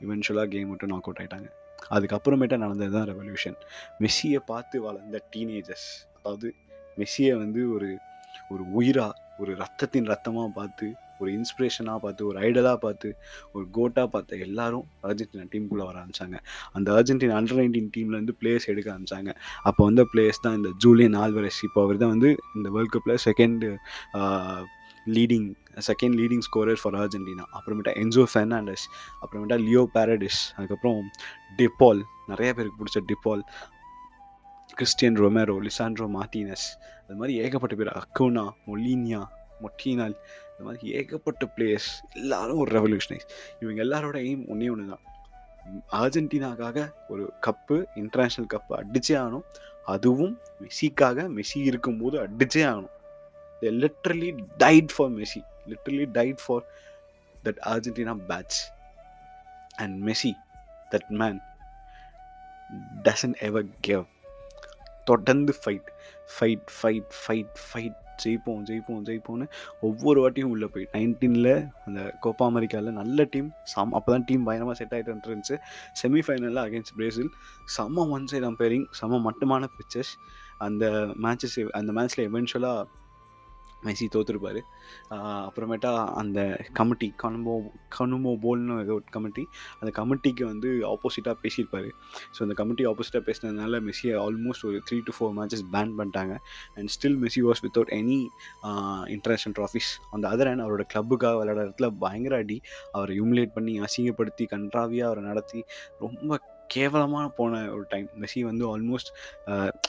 இவென்ச்சுவலாக 0.00 0.48
கேம் 0.48 0.68
மட்டும் 0.68 0.92
நாக் 0.92 1.08
அவுட் 1.08 1.20
ஆகிட்டாங்க 1.20 1.48
அதுக்கப்புறமேட்டா 1.90 2.56
நடந்தது 2.56 2.92
தான் 2.92 3.08
ரெவல்யூஷன் 3.08 3.58
மெஸ்ஸியை 4.00 4.40
பார்த்து 4.46 4.76
வளர்ந்த 4.82 5.18
டீனேஜர்ஸ் 5.36 5.88
அதாவது 6.16 6.48
மெஸ்ஸியை 6.98 7.34
வந்து 7.38 7.62
ஒரு 7.74 7.88
ஒரு 8.48 8.62
உயிராக 8.72 9.12
ஒரு 9.40 9.52
ரத்தத்தின் 9.54 10.06
ரத்தமாக 10.06 10.50
பார்த்து 10.56 10.86
ஒரு 11.20 11.30
இன்ஸ்பிரேஷனாக 11.38 11.98
பார்த்து 12.04 12.22
ஒரு 12.30 12.38
ஐடலாக 12.48 12.78
பார்த்து 12.84 13.08
ஒரு 13.54 13.64
கோட்டாக 13.76 14.08
பார்த்த 14.14 14.40
எல்லாரும் 14.46 14.86
அர்ஜென்டினா 15.08 15.46
டீமுக்குள்ளே 15.52 15.84
வர 15.90 15.96
ஆரம்பிச்சாங்க. 16.02 16.38
அந்த 16.76 16.88
அர்ஜென்டினா 16.98 17.36
அண்டர் 17.40 17.60
நைன்டீன் 17.60 17.90
டீம்லேருந்து 17.96 18.36
பிளேயர்ஸ் 18.40 18.70
எடுக்க 18.72 18.88
ஆரம்பிச்சாங்க. 18.94 19.32
அப்போ 19.68 19.80
வந்த 19.90 20.04
பிளேயர்ஸ் 20.14 20.42
தான் 20.46 20.56
இந்த 20.60 20.72
ஜூலியன் 20.84 21.18
ஆல்வரஸ் 21.24 21.60
இப்போ 21.68 21.82
அவர் 21.86 22.02
தான் 22.02 22.12
வந்து 22.14 22.32
இந்த 22.56 22.70
வேர்ல்ட் 22.76 22.94
கப்பில் 22.96 23.22
second 23.28 23.64
leading 25.16 25.48
second 25.88 26.16
leading 26.20 26.44
scorer 26.46 26.80
for 26.82 26.96
Argentina. 27.02 27.44
அப்புறமேட்டா 27.56 27.92
என்ஜோ 28.02 28.22
ஃபெர்னாண்டஸ் 28.32 28.84
அப்புறமேட்டா 29.22 29.58
லியோ 29.66 29.82
பேரடிஸ் 29.96 30.40
அதுக்கப்புறம் 30.56 31.00
டிபால் 31.58 32.00
நிறைய 32.32 32.50
பேருக்கு 32.56 32.80
பிடிச்ச 32.80 33.00
De Paul 33.10 33.42
Cristian 34.78 35.18
Romero 35.24 35.54
Lisandro 35.66 36.06
Martinez 36.16 36.66
அது 37.04 37.16
மாதிரி 37.20 37.34
ஏகப்பட்ட 37.42 37.74
பேர். 37.80 37.90
அக்கோனா 38.00 38.44
மொலீனியா 38.68 39.20
மொட்டினால் 39.62 40.16
இந்த 40.50 40.62
மாதிரி 40.64 40.92
ஏகப்பட்ட 40.92 41.46
பிளேயர்ஸ் 41.56 41.90
எல்லாரும் 42.14 42.58
ஒரு 42.58 42.82
ரெவல்யூஷனைஸ் 42.82 43.28
இவங்க 43.60 43.82
எல்லாரோட 43.82 44.18
எய்ம் 44.20 44.48
ஒன்றே 44.48 44.68
ஒன்று 44.68 44.86
தான் 44.86 45.04
அர்ஜென்டினாக்காக 45.90 46.92
ஒரு 47.08 47.32
கப்பு 47.46 47.84
இன்டர்நேஷ்னல் 47.94 48.56
கப்பு 48.56 48.70
அடிச்சே 48.70 49.08
ஆகணும். 49.08 49.44
அதுவும் 49.84 50.40
மெஸ்ஸிக்காக 50.60 51.28
மெஸ்ஸி 51.36 51.62
இருக்கும்போது 51.62 52.26
அடிச்சே 52.26 52.56
ஆகணும். 52.56 52.94
Literally 53.60 54.44
literally 54.58 54.86
for 54.96 55.10
Messi 55.10 55.44
literally 55.66 56.06
literally 56.06 56.36
for 56.46 56.64
that 57.44 57.58
that 57.66 58.20
batch 58.26 58.70
and 59.76 60.08
Messi 60.08 60.32
that 60.90 61.08
man 61.08 61.40
man, 61.40 63.04
doesn't 63.04 63.34
ever 63.38 63.66
give. 63.86 64.06
தொடர்ந்து 65.04 65.54
fight 65.64 65.88
fight 66.40 66.64
fight 66.82 67.10
fight 67.26 67.54
fight 67.72 68.05
ஜெயிப்போம் 68.22 68.62
ஜெயிப்போம் 68.68 69.02
ஜெயிப்போம்னு 69.06 69.46
ஒவ்வொரு 69.80 70.18
வாட்டியும் 70.22 70.52
உள்ளே 70.54 70.66
போய். 70.66 70.86
நைன்டீனில் 70.92 71.50
அந்த 71.84 72.00
கோப்பா 72.24 72.46
அமெரிக்காவில் 72.46 72.92
நல்ல 72.92 73.24
டீம் 73.32 73.48
சம் 73.72 73.92
அப்போ 73.92 74.10
தான் 74.12 74.24
டீம் 74.24 74.44
பயங்கரமாக 74.44 74.76
செட் 74.80 74.94
ஆகிட்டு 74.94 75.14
வந்துருந்துச்சு 75.14 75.56
செமிஃபைனலில் 76.00 76.62
அகேன்ஸ்ட் 76.64 76.94
பிரேசில் 76.96 77.30
செம்ம 77.76 78.06
ஒன் 78.10 78.26
சைட் 78.26 78.48
அம்பைரிங் 78.50 78.86
செம்ம 79.00 79.20
மட்டமான 79.20 79.68
பிக்சர்ஸ் 79.76 80.12
அந்த 80.58 80.84
மேட்சஸ் 81.24 81.58
அந்த 81.72 81.90
மேட்ச்சில் 81.92 82.24
எவென்ச்சுவலாக 82.28 82.84
மெஸ்ஸி 83.84 84.06
தோற்றுருப்பார் 84.14 84.60
அப்புறமேட்டா 85.48 85.90
அந்த 86.20 86.40
கமிட்டி 86.78 87.08
கனுமோ 87.22 87.54
கனுமோ 87.96 88.32
போல்னு 88.44 88.78
ஏதோ 88.84 88.94
ஒரு 88.98 89.06
கமிட்டி 89.16 89.44
அந்த 89.80 89.90
கமிட்டிக்கு 89.98 90.44
வந்து 90.52 90.70
ஆப்போசிட்டாக 90.92 91.36
பேசியிருப்பார். 91.44 91.88
ஸோ 92.34 92.40
அந்த 92.46 92.56
கமிட்டி 92.60 92.86
ஆப்போசிட்டாக 92.90 93.22
பேசினதுனால 93.28 93.80
மெஸ்ஸியை 93.88 94.16
ஆல்மோஸ்ட் 94.24 94.66
ஒரு 94.70 94.80
three 94.90 94.98
to 95.08 95.14
four 95.18 95.34
matches 95.38 95.64
ban 95.74 95.94
பண்ணிட்டாங்க. 96.00 96.34
And 96.76 96.92
still 96.96 97.18
Messi 97.24 97.44
was 97.48 97.62
without 97.66 97.94
any 98.00 98.20
international 99.16 99.56
trophies 99.60 99.92
அந்த 100.16 100.26
அதர் 100.34 100.50
அண்ட் 100.52 100.64
அவரோட 100.66 100.86
கிளப்புக்காக 100.94 101.34
விளையாட 101.40 101.60
இடத்துல 101.66 101.88
பயங்கர 102.04 102.36
அடி. 102.44 102.58
அவரை 102.96 103.14
ஹியூமிலேட் 103.18 103.56
பண்ணி 103.58 103.74
அசிங்கப்படுத்தி 103.88 104.46
கன்றாவியாக 104.54 105.10
அவரை 105.10 105.24
நடத்தி 105.30 105.62
ரொம்ப 106.04 106.40
கேவலமாக 106.74 107.28
போன 107.38 107.58
ஒரு 107.74 107.84
டைம் 107.90 108.06
மெஸ்ஸி 108.22 108.40
வந்து 108.48 108.64
ஆல்மோஸ்ட் 108.70 109.10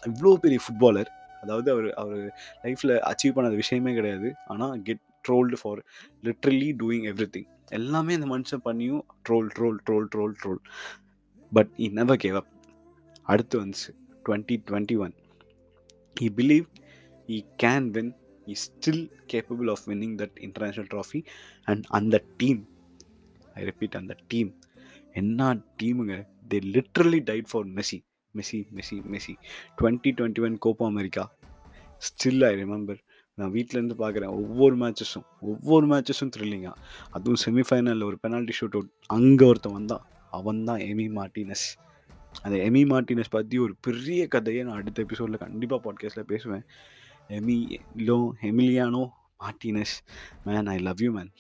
இவ்வளோ 0.09 0.33
பெரிய 0.43 0.59
ஃபுட்பாலர் 0.65 1.09
அதாவது 1.41 1.71
அவர் 1.71 1.89
அவர் 1.93 2.23
லைஃப்பில் 2.63 2.95
அச்சீவ் 3.09 3.35
பண்ணாத 3.35 3.55
விஷயமே 3.55 3.93
கிடையாது. 3.93 4.29
ஆனால் 4.47 4.81
get 4.81 5.03
trolled 5.27 5.57
for 5.61 5.79
literally 6.23 6.69
doing 6.81 7.05
everything 7.35 7.47
எல்லாமே 7.69 8.13
இந்த 8.13 8.27
மனுஷன் 8.33 8.65
பண்ணியும் 8.65 9.01
troll 9.29 9.49
troll 9.55 9.79
troll 9.87 10.07
troll 10.15 10.35
troll 10.41 10.61
but 11.51 11.71
I 11.77 11.87
never 11.91 12.21
gave 12.23 12.37
up 12.41 12.51
அடுத்து 13.23 13.55
வந்துச்சு. 13.61 13.89
Twenty 14.25 14.55
twenty 14.67 14.95
one 14.97 15.13
I 16.21 16.29
believe 16.37 16.65
I 17.27 17.37
can 17.63 17.87
win 17.89 18.11
I 18.45 18.55
still 18.65 19.03
capable 19.33 19.69
of 19.69 19.83
winning 19.87 20.15
that 20.21 20.37
international 20.47 20.89
trophy 20.93 21.21
and 21.65 21.85
அந்த 21.89 22.23
team 22.37 22.61
I 23.53 23.63
repeat 23.63 23.95
அந்த 23.95 24.15
team 24.27 24.51
என்ன 25.13 25.49
டீமுங்க 25.81 26.15
they 26.49 26.59
literally 26.75 27.19
died 27.23 27.49
for 27.51 27.67
Messi 27.67 27.99
Messi 28.35 28.59
Messi 28.77 28.97
Messi. 29.13 29.33
Twenty 29.77 30.11
twenty 30.17 30.43
one 30.47 30.57
Copa 30.65 30.85
America 30.93 31.23
still 32.07 32.45
I 32.49 32.53
remember 32.63 32.99
நான் 33.37 33.51
வீட்டிலேருந்து 33.55 33.97
பார்க்குறேன் 34.03 34.31
ஒவ்வொரு 34.41 34.75
மேட்சஸும் 34.77 35.25
ஒவ்வொரு 35.51 35.85
மேட்சஸும் 35.87 36.31
த்ரில்லிங்காக 36.35 36.77
அதுவும் 37.11 37.41
செமிஃபைனலில் 37.45 38.07
ஒரு 38.09 38.17
பெனால்ட்டி 38.23 38.55
ஷூட் 38.59 38.77
அவுட் 38.77 38.91
அங்கே 39.17 39.45
ஒருத்தன் 39.45 39.77
வந்தான். 39.79 40.05
அவன் 40.37 40.63
தான் 40.63 40.81
எமி 40.91 41.07
மார்டினஸ் 41.17 41.65
அந்த 42.43 42.55
எமி 42.67 42.81
மார்டினஸ் 42.91 43.33
பற்றி 43.35 43.57
ஒரு 43.57 43.73
பெரிய 43.81 44.21
கதையை 44.27 44.63
நான் 44.63 44.79
அடுத்த 44.79 45.05
எபிசோடில் 45.05 45.43
கண்டிப்பாக 45.43 45.79
பாட்காஸ்ட்டில் 45.85 46.29
பேசுவேன். 46.33 46.65
Emi 47.29 47.57
low 48.07 48.17
Emiliano 48.49 49.03
Martinez 49.43 49.95
man 50.45 50.69
I 50.73 50.77
love 50.87 51.01
you 51.05 51.11
man 51.11 51.31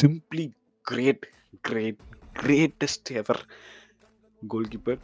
simply 0.00 0.44
great 0.86 1.24
great 1.60 2.02
greatest 2.42 3.10
ever 3.20 3.42
goalkeeper 4.52 4.96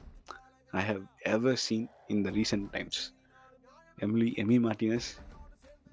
I 0.72 0.84
have 0.90 1.02
ever 1.34 1.52
seen 1.66 1.82
in 2.12 2.18
the 2.26 2.32
recent 2.38 2.66
times. 2.76 2.98
எம்லி 4.04 4.28
எமி 4.42 4.56
மார்டினஸ் 4.66 5.08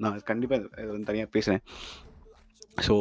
நான் 0.03 0.19
கண்டிப்பாக 0.29 0.81
இதை 0.81 0.89
வந்து 0.91 1.07
தனியாக 1.09 1.29
பேசுகிறேன் 1.35 1.63
ஸோ 2.87 2.95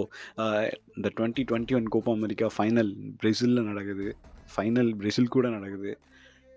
இந்த 0.97 1.09
twenty 1.17 1.43
twenty 1.51 1.75
one 1.79 1.91
Copa 1.95 2.13
America 2.19 2.47
final 2.57 2.91
பிரேசிலில் 3.23 3.69
நடக்குது. 3.71 4.07
ஃபைனல் 4.55 4.91
பிரேசில் 5.01 5.35
கூட 5.37 5.47
நடக்குது. 5.57 5.93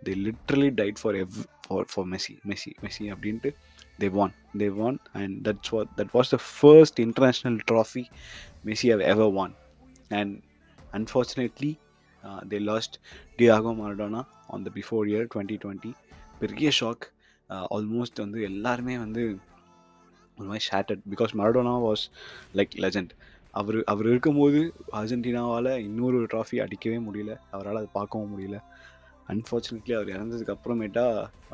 தே 0.05 0.13
லிட்ரலி 0.27 0.69
டைட் 0.79 0.99
ஃபார் 1.01 1.17
எவ் 1.23 1.35
for 1.65 1.87
for 1.93 2.07
Messi 2.13 2.35
Messi 2.51 2.71
Messi 2.85 3.05
அப்படின்ட்டு 3.15 3.51
they 4.03 4.09
won 4.17 4.33
they 4.61 4.69
won 4.81 4.99
and 5.21 5.35
that's 5.47 5.71
what 5.75 5.91
that 5.99 6.13
was 6.17 6.31
the 6.35 6.39
first 6.51 6.99
international 7.07 7.59
trophy 7.71 8.03
Messi 8.69 8.89
have 8.93 9.03
ever 9.13 9.33
won 9.39 9.55
and 10.19 10.35
unfortunately 10.99 11.71
they 12.51 12.59
lost 12.63 12.95
Diego 13.39 13.71
Maradona 13.79 14.21
on 14.47 14.65
the 14.67 14.71
before 14.75 15.09
year 15.11 15.27
twenty 15.33 15.57
twenty 15.63 15.91
பெரிய 16.39 16.69
shock 16.79 17.05
almost 17.75 18.19
uh, 18.19 18.25
வந்து 18.25 18.39
எல்லாருமே 18.49 18.95
வந்து 18.97 19.23
ஒரு 20.37 20.47
மாதிரி 20.47 20.65
shattered 20.65 21.01
because 21.13 21.31
Maradona 21.39 21.73
was 21.85 22.03
like 22.55 22.75
legend 22.85 23.13
அவர் 23.53 23.77
அவர் 23.83 24.07
இருக்கும்போது 24.07 24.59
அர்ஜென்டினாவால் 24.99 25.71
இன்னொரு 25.85 26.17
ட்ராஃபி 26.33 26.57
அடிக்கவே 26.65 26.99
முடியல. 27.07 27.33
அவரால் 27.51 27.79
அதை 27.81 27.89
பார்க்கவும் 27.93 28.31
முடியல. 28.33 28.57
அன்ஃபார்ச்சுனேட்லி 29.33 29.93
அவர் 29.95 30.13
இறந்ததுக்கு 30.15 30.53
அப்புறமேட்டா 30.55 31.05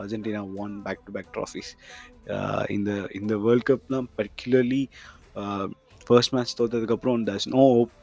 Argentina 0.01 0.41
won 0.63 0.73
back 0.81 1.03
to 1.05 1.13
back 1.13 1.31
trophies 1.33 1.71
இந்த 2.67 2.91
இந்த 3.19 3.33
வேர்ல்ட் 3.37 3.67
கப்லாம் 3.71 4.07
particularly 4.19 4.83
first 6.07 6.33
match 6.35 6.55
தோத்ததுக்கப்புறம் 6.59 7.23
thus 7.29 7.47
no 7.55 7.63
hope 7.75 7.93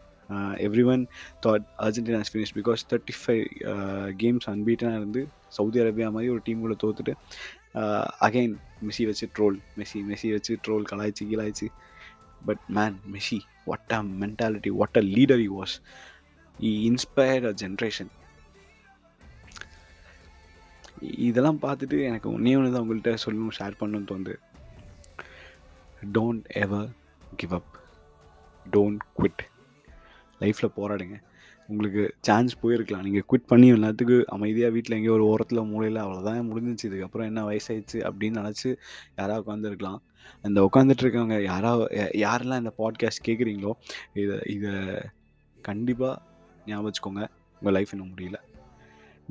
everyone 0.66 1.04
thought 1.46 1.64
Argentina 1.78 2.20
finish 2.32 2.54
because 2.58 2.82
thirty 2.90 3.14
five 3.20 3.44
games 4.22 4.48
அன்பீட்டனாக 4.50 5.00
இருந்து 5.00 5.22
சவுதி 5.48 5.80
அரேபியா 5.80 6.08
மாதிரி 6.10 6.32
ஒரு 6.32 6.42
டீம் 6.44 6.60
கூட 6.60 6.76
தோத்துட்டு 6.82 7.14
அகைன் 8.26 8.54
மெஸ்ஸி 8.86 9.04
வச்சு 9.06 9.26
ட்ரோல் 9.36 9.58
மெஸ்ஸி 9.78 10.00
மெஸ்ஸி 10.10 10.30
வச்சு 10.30 10.58
ட்ரோல் 10.66 10.88
கலாய்ச்சி 10.92 11.24
கீழாய்ச்சி. 11.30 11.68
But 12.46 12.62
man 12.68 12.96
Messi 13.12 13.38
what 13.64 13.92
a 13.92 14.02
mentality 14.22 14.70
what 14.80 14.98
a 15.00 15.04
leader 15.16 15.42
you 15.46 15.52
was 15.62 15.76
he 16.58 16.72
inspired 16.90 17.46
a 17.50 17.54
generation 17.62 18.10
இதெல்லாம் 21.28 21.60
பார்த்துட்டு 21.62 21.96
எனக்கு 22.08 22.28
ஒன்றே 22.32 22.56
ஒன்று 22.56 22.72
தான் 22.72 22.84
உங்கள்கிட்ட 22.84 23.12
சொல்லணும் 23.24 23.56
ஷேர் 23.58 23.78
பண்ணணும்னு 23.80 24.10
தோணுது. 24.10 24.34
Don't 26.16 26.44
ever 26.64 26.88
give 27.36 27.54
up 27.58 27.72
don't 28.66 29.02
quit 29.18 29.42
லைஃப்பில் 30.42 30.76
போராடுங்க. 30.76 31.16
உங்களுக்கு 31.66 32.02
சான்ஸ் 32.20 32.54
போயிருக்கலாம். 32.62 33.04
நீங்கள் 33.06 33.26
குவிட் 33.30 33.50
பண்ணி 33.50 33.72
எல்லாத்துக்கு 33.72 34.16
அமைதியாக 34.34 34.72
வீட்டில் 34.72 34.96
எங்கேயோ 34.96 35.12
ஒரு 35.12 35.24
ஓரத்தில் 35.24 35.68
மூலையில் 35.72 36.00
அவ்வளோதான் 36.02 36.48
முடிஞ்சிச்சு. 36.50 36.86
இதுக்கப்புறம் 36.88 37.28
என்ன 37.30 37.42
வயசாயிடுச்சு 37.48 37.98
அப்படின்னு 38.08 38.40
நினச்சி 38.40 38.70
யாராவது 39.16 39.44
உட்காந்துருக்கலாம் 39.44 40.00
இந்த 40.42 40.68
உட்காந்துட்டு 40.68 41.04
இருக்கவங்க 41.04 41.36
யாரா 41.42 41.72
யாரெல்லாம் 42.24 42.62
இந்த 42.64 42.72
பாட்காஸ்ட் 42.78 43.26
கேட்குறீங்களோ 43.28 43.72
இதை 44.22 44.38
இதை 44.56 44.72
கண்டிப்பாக 45.62 46.14
ஞாபகம் 46.66 46.88
வச்சுக்கோங்க. 46.88 47.22
உங்கள் 47.58 47.76
லைஃப் 47.76 47.92
இன்னும் 47.92 48.12
முடியல. 48.14 48.38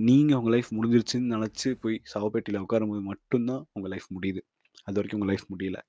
நீங்கள் 0.10 0.38
உங்கள் 0.38 0.54
லைஃப் 0.54 0.70
முடிஞ்சிருச்சுன்னு 0.78 1.34
நினச்சி 1.36 1.70
போய் 1.82 2.02
சவப்பேட்டியில் 2.14 2.64
உட்காரும்போது 2.64 3.02
மட்டும்தான் 3.12 3.64
உங்கள் 3.74 3.92
லைஃப் 3.94 4.08
முடியுது. 4.16 4.42
அது 4.84 4.96
வரைக்கும் 5.00 5.20
உங்கள் 5.20 5.32
லைஃப் 5.34 5.48
முடியல. 5.54 5.80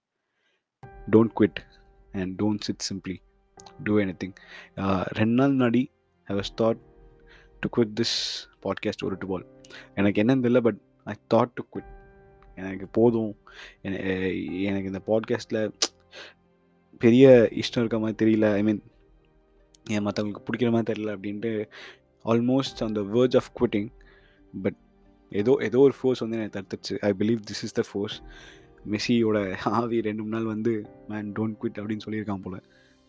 Don't 1.12 1.34
quit 1.38 1.60
and 2.12 2.32
don't 2.42 2.64
sit 2.66 2.84
simply 2.88 3.16
do 3.84 3.98
anything 4.22 4.34
ரெண்டு 5.18 5.34
நாள் 5.40 5.56
முன்னாடி 5.56 5.82
I 6.28 6.36
was 6.36 6.52
thought 6.60 6.80
to 7.60 7.68
quit 7.76 7.94
this 8.00 8.16
podcast 8.62 9.04
ஒரு 9.04 9.16
டு 9.18 9.26
பால் 9.26 9.46
எனக்கு 9.94 10.22
என்னன்னு 10.22 10.44
தெரியல 10.44 10.60
but 10.60 10.80
I 11.04 11.14
thought 11.34 11.54
to 11.54 11.62
quit 11.72 11.90
எனக்கு 12.54 12.86
போதும். 12.86 13.36
எனக்கு 13.82 14.90
இந்த 14.92 15.02
பாட்காஸ்ட்டில் 15.06 15.72
பெரிய 16.98 17.48
இஷ்டம் 17.50 17.82
இருக்க 17.82 17.98
மாதிரி 17.98 18.16
தெரியல. 18.22 18.52
ஐ 18.52 18.62
மீன் 18.62 18.82
ஏன் 19.90 20.06
மற்றவங்களுக்கு 20.06 20.44
பிடிக்கிற 20.48 20.70
மாதிரி 20.70 20.86
தெரியல 20.90 21.14
அப்படின்ட்டு 21.16 21.52
ஆல்மோஸ்ட் 22.24 22.84
அந்த 22.86 23.00
வேர்ட்ஸ் 23.00 23.38
ஆஃப் 23.40 23.50
குவிட்டிங் 23.60 23.88
பட் 24.62 24.78
ஏதோ 25.30 25.52
ஏதோ 25.60 25.78
ஒரு 25.78 25.94
ஃபோர்ஸ் 26.00 26.18
வந்து 26.18 26.38
எனக்கு 26.38 26.56
தடுத்துச்சு 26.58 26.98
I 26.98 27.12
believe 27.18 27.40
this 27.50 27.64
is 27.68 27.72
the 27.72 27.82
force 27.92 28.22
மெஸ்ஸியோட 28.90 29.56
ஆவி 29.64 30.00
ரெண்டு 30.00 30.22
மூணு 30.22 30.34
நாள் 30.36 30.52
வந்து 30.54 30.74
மேன் 31.08 31.32
டோன்ட் 31.32 31.58
குவிட் 31.62 31.80
அப்படின்னு 31.82 32.06
சொல்லியிருக்கான் 32.06 32.42
போல். 32.42 32.62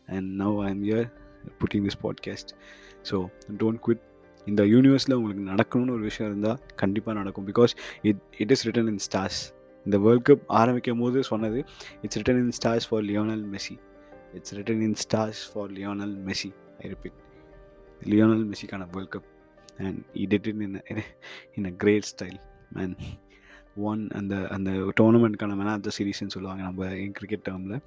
And 0.08 0.42
now 0.42 0.62
I 0.62 0.70
am 0.70 0.84
here 0.84 1.12
putting 1.60 1.88
this 1.88 2.04
podcast 2.04 2.52
so 3.10 3.28
don't 3.58 3.80
quit 3.88 4.00
இந்த 4.46 4.64
யூனிவர்ஸில் 4.64 5.14
உங்களுக்கு 5.14 5.54
நடக்கணும்னு 5.54 5.92
ஒரு 5.92 6.02
விஷயம் 6.02 6.32
இருந்தால் 6.32 6.60
கண்டிப்பாக 6.76 7.18
நடக்கும். 7.18 7.48
Because 7.48 7.70
it 8.02 8.16
it 8.38 8.52
is 8.52 8.68
written 8.68 8.88
in 8.88 9.00
stars 9.12 9.54
இந்த 9.86 9.98
வேர்ல்ட் 9.98 10.30
கப் 10.30 10.40
ஆரம்பிக்கும் 10.48 11.00
போது 11.00 11.24
சொன்னது 11.24 11.64
it's 12.02 12.20
written 12.20 12.38
in 12.38 12.52
stars 12.64 12.82
for 12.90 13.04
Lionel 13.04 13.44
Messi 13.52 13.80
it's 14.34 14.56
written 14.56 14.82
in 14.82 14.94
stars 14.94 15.42
for 15.54 15.72
Lionel 15.72 16.16
Messi 16.26 16.54
I 16.80 16.90
repeat 16.90 17.14
Lionel 18.04 18.52
மெஸ்ஸிக்கான 18.52 18.88
world 18.92 19.16
cup 19.16 19.30
and 19.78 20.06
he 20.14 20.26
did 20.30 20.48
in 20.48 20.82
in 21.56 21.66
a 21.66 21.70
great 21.70 22.14
style 22.16 22.40
and 22.74 22.96
one 23.76 24.02
அந்த 24.20 24.36
அந்த 24.56 24.72
டோர்னமெண்ட்க்கான 25.00 25.56
மேலே 25.60 25.70
of 25.70 25.86
the 25.88 25.92
சீரீஸ்னு 25.98 26.34
சொல்லுவாங்க. 26.36 26.62
நம்ம 26.62 26.90
cricket 27.18 27.46
டேர்மில் 27.50 27.80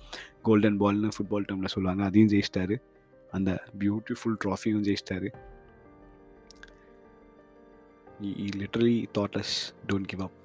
golden 0.43 0.79
பால்னு 0.81 1.11
football 1.17 1.47
டேர்மில் 1.49 1.75
சொல்லுவாங்க. 1.75 2.05
அதையும் 2.05 2.31
ஜெயிச்சிட்டாரு. 2.33 2.77
அந்த 3.31 3.51
பியூட்டிஃபுல் 3.79 4.37
ட்ராஃபியும் 4.45 4.85
ஜெயிச்சிட்டாரு. 4.89 5.29
Literally 8.61 8.97
that's 9.19 9.55
don't 9.89 10.11
give 10.11 10.23
up 10.27 10.37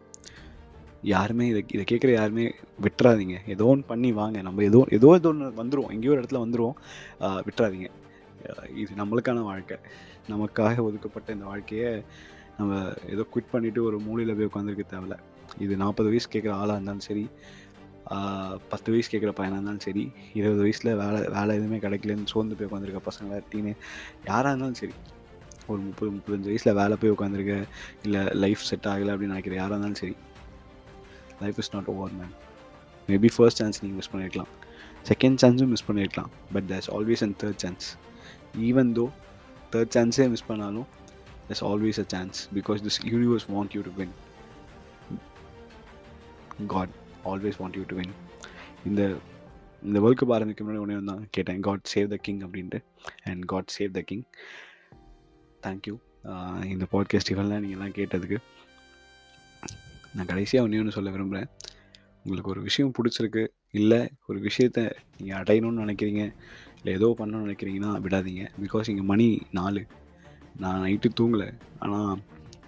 யாருமே 1.14 1.46
இதை 1.52 1.62
இதை 1.76 1.84
கேட்குற 1.92 2.12
யாருமே 2.14 2.46
விட்டுறாதீங்க. 2.86 3.38
ஏதோ 3.54 3.66
ஒன்று 3.66 3.90
பண்ணி 3.92 4.12
வாங்க. 4.12 4.42
நம்ம 4.48 4.64
ஏதோ 4.64 4.80
ஏதோ 4.98 5.14
ஏதோ 5.20 5.30
ஒன்று 5.34 5.48
வந்துடுவோம் 5.64 5.94
எங்கேயோ 5.96 6.14
ஒரு 6.16 6.22
இடத்துல 6.22 6.42
வந்துடுவோம் 6.46 6.78
விட்டுறாதீங்க. 7.48 7.88
இது 8.82 8.92
நம்மளுக்கான 9.02 9.44
வாழ்க்கை. 9.50 9.78
நமக்காக 10.30 10.84
ஒதுக்கப்பட்ட 10.88 11.34
இந்த 11.34 11.46
வாழ்க்கையை 11.46 11.92
நம்ம 12.58 12.80
ஏதோ 13.14 13.24
குவிட் 13.34 13.54
பண்ணிவிட்டு 13.54 13.82
ஒரு 13.90 14.00
மூலையில் 14.00 14.38
போய் 14.38 14.50
உட்காந்துருக்க 14.52 14.84
தேவையில்ல. 14.94 15.18
இது 15.66 15.74
நாற்பது 15.78 16.10
வயசு 16.12 16.28
கேட்குற 16.34 16.54
ஆளாக 16.54 16.76
இருந்தாலும் 16.78 17.06
சரி 17.08 17.24
பத்து 18.72 18.90
வயசு 18.92 19.10
கேட்குற 19.12 19.32
பையனாக 19.40 19.58
இருந்தாலும் 19.58 19.84
சரி 19.86 20.04
இருபது 20.34 20.62
வயசில் 20.62 20.92
வேலை 21.02 21.20
வேலை 21.36 21.52
எதுவுமே 21.60 21.80
கிடைக்கலன்னு 21.80 22.32
சோர்ந்து 22.34 22.56
போய் 22.56 22.68
உட்காந்துருக்க 22.70 23.02
பசங்களை 23.10 23.38
டீனே 23.52 23.74
யாராக 24.26 24.52
இருந்தாலும் 24.52 24.80
சரி 24.82 24.96
ஒரு 25.68 25.80
முப்பது 25.82 26.10
முப்பத்தஞ்சு 26.12 26.52
வயசில் 26.52 26.74
வேலை 26.74 26.96
போய் 27.02 27.14
உட்காந்துருக்க 27.16 27.56
இல்லை 28.04 28.24
லைஃப் 28.44 28.64
செட் 28.70 28.88
ஆகலை 28.94 29.12
அப்படின்னு 29.14 29.36
நினைக்கிற 29.36 29.56
யாராக 29.56 29.76
இருந்தாலும் 29.76 30.02
சரி 30.04 30.16
life 31.42 31.60
is 31.60 31.74
not 31.76 31.92
over 31.96 32.16
man 32.22 32.34
maybe 33.10 33.32
first 33.36 33.62
chance 33.62 33.82
நீங்கள் 33.84 34.00
மிஸ் 34.02 34.12
பண்ணியிருக்கலாம் 34.14 34.52
செகண்ட் 35.12 35.40
சான்ஸும் 35.44 35.72
மிஸ் 35.76 35.88
பண்ணியிருக்கலாம் 35.90 36.32
but 36.54 36.68
there's 36.72 36.90
always 36.98 37.24
and 37.28 37.38
third 37.44 37.62
chance 37.66 37.88
even 38.70 38.92
though 39.00 39.06
third 39.76 39.94
சான்ஸே 39.98 40.28
மிஸ் 40.28 40.50
பண்ணாலும் 40.50 40.90
there's 41.48 41.62
always 41.62 41.98
a 41.98 42.06
chance 42.06 42.48
because 42.50 42.82
this 42.82 43.04
universe 43.06 43.50
want 43.50 43.74
you 43.74 43.84
to 43.84 43.92
win. 43.92 44.12
God 46.74 46.94
always 47.32 47.60
want 47.62 47.78
you 47.80 47.84
to 47.92 47.98
win 48.00 48.16
இந்த 48.90 49.02
இந்த 49.88 49.98
world 50.04 50.22
cup 50.22 50.34
ஆரம்பிக்க 50.36 50.64
முன்னாடி 50.64 50.82
ஒன்றே 50.84 50.98
தான் 51.12 51.24
கேட்டேன் 51.36 51.62
காட் 51.68 51.86
சேவ் 51.94 52.10
த 52.14 52.18
கிங் 52.26 52.42
அப்படின்ட்டு. 52.48 52.80
And 53.30 53.44
God 53.52 53.72
save 53.78 53.92
the 53.98 54.02
king 54.10 54.26
thank you 55.66 55.96
இந்த 56.74 56.86
பாட்காஸ்ட் 56.94 57.32
இவெல்லாம் 57.34 57.64
நீங்கள்லாம் 57.64 57.96
கேட்டதுக்கு. 58.00 58.38
நான் 60.16 60.30
கடைசியாக 60.32 60.66
ஒன்றே 60.66 60.82
ஒன்று 60.82 60.98
சொல்ல 60.98 61.12
விரும்புகிறேன் 61.16 61.50
உங்களுக்கு 62.24 62.52
ஒரு 62.54 62.62
விஷயம் 62.68 62.94
பிடிச்சிருக்கு 62.98 63.44
இல்லை 63.80 64.00
ஒரு 64.30 64.40
விஷயத்த 64.48 64.80
நீங்கள் 65.18 65.40
அடையணும்னு 65.42 65.84
நினைக்கிறீங்க 65.86 66.24
இல்லை 66.78 66.94
ஏதோ 66.98 67.08
பண்ணணும்னு 67.20 67.46
நினைக்கிறீங்கன்னா 67.46 67.92
விடாதீங்க. 68.06 68.44
பிகாஸ் 68.64 68.90
இங்கே 68.94 69.06
மணி 69.12 69.28
நாலு. 69.60 69.82
நான் 70.64 70.82
நைட்டு 70.86 71.10
தூங்கலை. 71.20 71.50
ஆனால் 71.80 72.22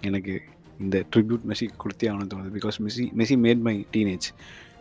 எனக்கு 0.08 0.34
இந்த 0.80 1.04
ட்ரிபியூட் 1.16 1.44
மெஸ்ஸி 1.50 1.66
கொடுத்தே 1.82 2.06
ஆகணும் 2.10 2.30
தோணுது. 2.34 2.52
Because 2.58 2.78
Messi 2.84 3.04
Messi 3.20 3.36
made 3.46 3.62
my 3.68 3.86
teenage 3.96 4.28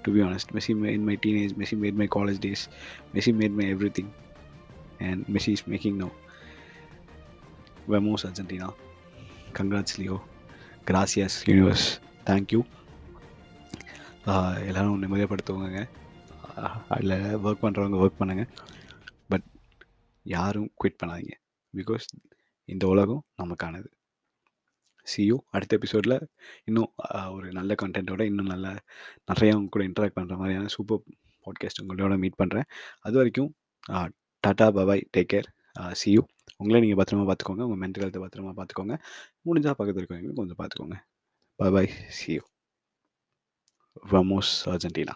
to 0.04 0.14
be 0.16 0.22
honest 0.28 0.52
Messi 0.58 0.74
made 0.84 1.04
my 1.10 1.18
teenage 1.26 1.54
Messi 1.62 1.78
made 1.84 2.00
my 2.02 2.08
college 2.16 2.40
days 2.46 2.64
Messi 3.16 3.34
made 3.42 3.56
my 3.60 3.66
everything 4.00 4.12
and 5.10 5.24
Messi 5.36 5.54
is 5.58 5.66
making 5.74 5.98
no 6.04 6.10
வெமோஸ் 7.94 8.26
Argentina 8.30 8.70
congrats 9.60 9.98
Leo 10.02 10.18
கிராசியஸ் 10.92 11.38
universe 11.50 11.88
thank you 12.26 12.62
எல்லோரும் 14.70 15.02
நிம்மதியப்படுத்துவாங்க 15.04 15.80
அதில் 16.88 17.16
work 17.46 17.64
பண்ணுறவங்க 17.64 17.98
work 18.04 18.20
பண்ணுங்கள் 18.20 18.50
but 19.28 19.46
யாரும் 20.24 20.70
quit 20.84 21.00
பண்ணாதீங்க. 21.02 21.36
Because 21.74 22.06
இந்த 22.66 22.88
உலகம் 22.88 23.24
நமக்கானது. 23.42 23.90
சியூ 25.06 25.38
அடுத்த 25.50 25.78
எபிசோடில் 25.78 26.18
இன்னும் 26.64 26.90
ஒரு 27.32 27.48
நல்ல 27.52 27.76
கண்டென்ட்டோட 27.82 28.22
இன்னும் 28.22 28.46
நல்ல 28.46 28.68
நிறையா 29.32 29.56
உங்க 29.56 29.72
கூட 29.72 29.84
இன்ட்ராக்ட் 29.86 30.18
பண்ணுற 30.20 30.36
மாதிரியான 30.38 30.70
சூப்பர் 30.70 31.02
பாட்காஸ்ட் 31.48 31.82
உங்களோட 31.84 32.18
மீட் 32.18 32.40
பண்ணுறேன் 32.42 32.68
அது 33.02 33.16
வரைக்கும் 33.18 33.52
tata 34.44 34.68
bye bye 34.70 35.04
take 35.18 35.32
care 35.34 35.50
see you 35.92 36.22
உங்களே 36.58 36.82
நீங்கள் 36.82 37.00
பத்திரமா 37.02 37.26
பார்த்துக்கோங்க 37.28 37.66
உங்கள் 37.68 37.82
மென்டல் 37.84 38.04
ஹெல்த்தை 38.04 38.24
பத்திரமா 38.24 38.54
பார்த்துக்கோங்க 38.58 38.96
முடிஞ்சால் 39.46 39.78
பக்கத்தில் 39.78 40.02
இருக்கவங்க 40.04 40.34
கொஞ்சம் 40.34 40.60
பார்த்துக்கோங்க 40.60 40.98
பபாய் 41.60 41.92
சியூ 42.10 42.44
வமோஸ் 44.12 44.54
அர்ஜென்டினா 44.70 45.16